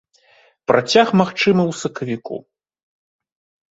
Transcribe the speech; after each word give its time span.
Працяг, 0.71 1.07
магчыма, 1.23 1.61
у 1.75 1.79
сакавіку. 1.83 2.45